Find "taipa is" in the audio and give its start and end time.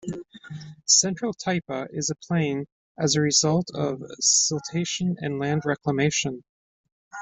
1.31-2.09